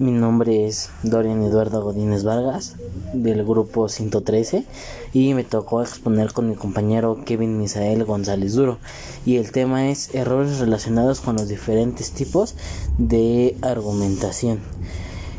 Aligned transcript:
Mi 0.00 0.12
nombre 0.12 0.64
es 0.64 0.90
Dorian 1.02 1.42
Eduardo 1.42 1.82
Godínez 1.82 2.22
Vargas 2.22 2.76
del 3.12 3.44
grupo 3.44 3.88
113 3.88 4.64
y 5.12 5.34
me 5.34 5.42
tocó 5.42 5.82
exponer 5.82 6.32
con 6.32 6.48
mi 6.48 6.54
compañero 6.54 7.24
Kevin 7.24 7.58
Misael 7.58 8.04
González 8.04 8.54
Duro 8.54 8.78
y 9.26 9.38
el 9.38 9.50
tema 9.50 9.90
es 9.90 10.14
errores 10.14 10.60
relacionados 10.60 11.20
con 11.20 11.34
los 11.34 11.48
diferentes 11.48 12.12
tipos 12.12 12.54
de 12.96 13.56
argumentación. 13.60 14.60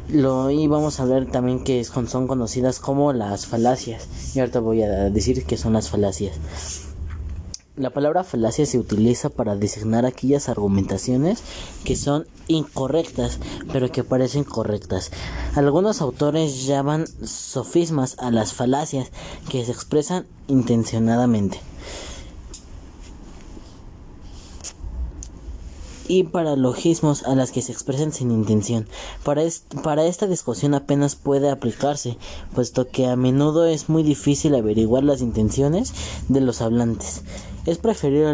Lo, 0.10 0.52
y 0.52 0.68
vamos 0.68 1.00
a 1.00 1.04
hablar 1.04 1.28
también 1.28 1.64
que 1.64 1.82
son 1.86 2.28
conocidas 2.28 2.80
como 2.80 3.14
las 3.14 3.46
falacias 3.46 4.36
y 4.36 4.42
ahorita 4.42 4.60
voy 4.60 4.82
a 4.82 5.10
decir 5.10 5.46
qué 5.46 5.56
son 5.56 5.72
las 5.72 5.90
falacias. 5.90 6.89
La 7.80 7.92
palabra 7.92 8.26
falacia 8.26 8.66
se 8.66 8.78
utiliza 8.78 9.30
para 9.30 9.56
designar 9.56 10.06
aquellas 10.06 10.50
argumentaciones 10.50 11.42
que 11.86 11.96
son 11.96 12.28
incorrectas, 12.50 13.40
pero 13.72 13.90
que 13.90 14.04
parecen 14.04 14.44
correctas. 14.44 15.12
Algunos 15.56 16.02
autores 16.02 16.66
llaman 16.66 17.08
sofismas 17.26 18.18
a 18.20 18.32
las 18.32 18.52
falacias 18.52 19.12
que 19.50 19.64
se 19.64 19.72
expresan 19.72 20.26
intencionadamente. 20.50 21.62
y 26.10 26.24
paralogismos 26.24 27.22
a 27.24 27.36
las 27.36 27.52
que 27.52 27.62
se 27.62 27.72
expresan 27.72 28.12
sin 28.12 28.32
intención. 28.32 28.88
Para, 29.24 29.44
esta 30.06 30.26
discusión 30.26 30.74
apenas 30.74 31.16
puede 31.16 31.52
aplicarse, 31.52 32.18
puesto 32.56 32.90
que 32.90 33.06
a 33.06 33.16
menudo 33.16 33.68
es 33.68 33.90
muy 33.90 34.02
difícil 34.02 34.56
averiguar 34.56 35.04
las 35.04 35.22
intenciones 35.22 35.94
de 36.28 36.42
los 36.42 36.62
hablantes. 36.62 37.22
Es 37.70 37.78
preferible 37.78 38.30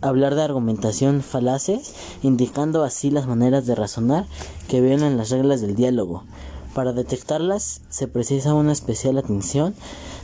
hablar, 0.00 0.34
de 0.34 0.42
argumentación 0.42 1.20
falaces, 1.20 1.92
indicando 2.22 2.82
así 2.82 3.10
las 3.10 3.26
maneras 3.26 3.66
de 3.66 3.74
razonar 3.74 4.24
que 4.68 4.80
violan 4.80 5.18
las 5.18 5.28
reglas 5.28 5.60
del 5.60 5.74
diálogo. 5.74 6.24
Para 6.72 6.94
detectarlas 6.94 7.82
se 7.90 8.08
precisa 8.08 8.54
una 8.54 8.72
especial 8.72 9.18
atención 9.18 9.74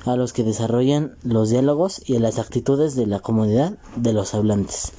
a 0.07 0.17
los 0.17 0.33
que 0.33 0.43
desarrollan 0.43 1.19
los 1.23 1.51
diálogos 1.51 2.01
y 2.07 2.17
a 2.17 2.21
las 2.21 2.39
actitudes 2.39 2.97
de 2.97 3.07
la 3.07 3.21
comunidad 3.21 3.77
de 3.97 4.15
los 4.15 4.33
hablantes. 4.33 4.93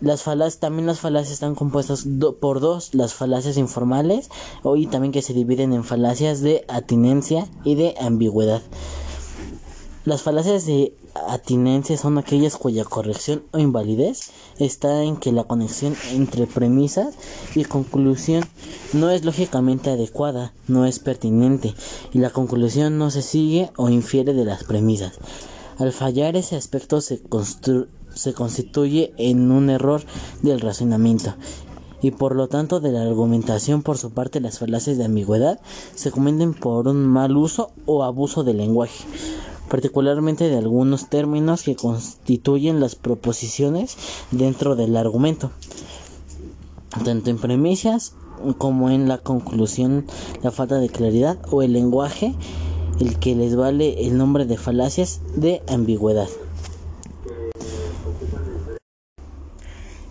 Las 0.00 0.22
falacias, 0.22 0.58
también 0.58 0.86
las 0.86 1.00
falacias 1.00 1.34
están 1.34 1.54
compuestas 1.54 2.06
por 2.40 2.60
dos, 2.60 2.94
las 2.94 3.12
falacias 3.12 3.58
informales 3.58 4.30
y 4.74 4.86
también 4.86 5.12
que 5.12 5.20
se 5.20 5.34
dividen 5.34 5.74
en 5.74 5.84
falacias 5.84 6.40
de 6.40 6.64
atinencia 6.68 7.46
y 7.62 7.74
de 7.74 7.94
ambigüedad. 8.00 8.62
Las 10.06 10.22
falacias 10.22 10.64
de 10.64 10.94
atinencia 11.28 11.96
son 11.96 12.18
aquellas 12.18 12.56
cuya 12.56 12.84
corrección 12.84 13.42
o 13.52 13.58
invalidez 13.58 14.30
está 14.58 15.02
en 15.02 15.16
que 15.16 15.32
la 15.32 15.44
conexión 15.44 15.94
entre 16.12 16.46
premisas 16.46 17.14
y 17.54 17.64
conclusión 17.64 18.44
no 18.92 19.10
es 19.10 19.24
lógicamente 19.24 19.90
adecuada, 19.90 20.52
no 20.68 20.86
es 20.86 20.98
pertinente 20.98 21.74
y 22.12 22.18
la 22.18 22.30
conclusión 22.30 22.98
no 22.98 23.10
se 23.10 23.22
sigue 23.22 23.70
o 23.76 23.88
infiere 23.88 24.32
de 24.32 24.44
las 24.44 24.64
premisas. 24.64 25.14
Al 25.78 25.92
fallar 25.92 26.36
ese 26.36 26.56
aspecto 26.56 27.00
se, 27.00 27.20
se 28.14 28.32
constituye 28.32 29.12
en 29.18 29.50
un 29.50 29.68
error 29.70 30.02
del 30.42 30.60
razonamiento 30.60 31.34
y 32.02 32.10
por 32.10 32.34
lo 32.36 32.48
tanto 32.48 32.80
de 32.80 32.92
la 32.92 33.02
argumentación 33.02 33.82
por 33.82 33.98
su 33.98 34.10
parte 34.10 34.40
las 34.40 34.58
falacias 34.58 34.98
de 34.98 35.04
ambigüedad 35.04 35.60
se 35.94 36.10
cometen 36.10 36.54
por 36.54 36.88
un 36.88 37.06
mal 37.06 37.36
uso 37.36 37.70
o 37.86 38.04
abuso 38.04 38.44
del 38.44 38.58
lenguaje 38.58 39.04
particularmente 39.68 40.48
de 40.48 40.58
algunos 40.58 41.08
términos 41.08 41.62
que 41.62 41.76
constituyen 41.76 42.80
las 42.80 42.94
proposiciones 42.94 43.96
dentro 44.30 44.76
del 44.76 44.96
argumento 44.96 45.50
tanto 47.04 47.30
en 47.30 47.38
premisas 47.38 48.14
como 48.58 48.90
en 48.90 49.08
la 49.08 49.18
conclusión 49.18 50.06
la 50.42 50.50
falta 50.50 50.78
de 50.78 50.88
claridad 50.88 51.38
o 51.50 51.62
el 51.62 51.72
lenguaje 51.72 52.34
el 53.00 53.18
que 53.18 53.34
les 53.34 53.56
vale 53.56 54.06
el 54.06 54.16
nombre 54.16 54.46
de 54.46 54.56
falacias 54.56 55.20
de 55.34 55.62
ambigüedad. 55.68 56.28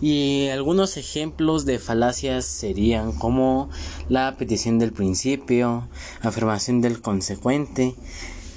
Y 0.00 0.48
algunos 0.48 0.98
ejemplos 0.98 1.64
de 1.64 1.78
falacias 1.78 2.44
serían 2.44 3.12
como 3.12 3.70
la 4.08 4.36
petición 4.36 4.78
del 4.78 4.92
principio, 4.92 5.88
afirmación 6.20 6.80
del 6.80 7.00
consecuente, 7.00 7.96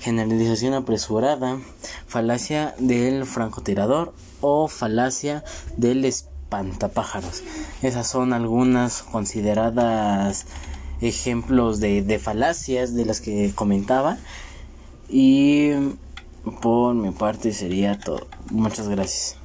generalización 0.01 0.73
apresurada, 0.73 1.59
falacia 2.07 2.75
del 2.79 3.25
francotirador 3.25 4.13
o 4.41 4.67
falacia 4.67 5.43
del 5.77 6.05
espantapájaros. 6.05 7.43
Esas 7.81 8.07
son 8.07 8.33
algunas 8.33 9.03
consideradas 9.03 10.45
ejemplos 11.01 11.79
de, 11.79 12.01
de 12.01 12.19
falacias 12.19 12.95
de 12.95 13.05
las 13.05 13.21
que 13.21 13.51
comentaba. 13.53 14.17
Y 15.09 15.71
por 16.61 16.93
mi 16.95 17.11
parte 17.11 17.53
sería 17.53 17.99
todo. 17.99 18.27
Muchas 18.51 18.87
gracias. 18.87 19.38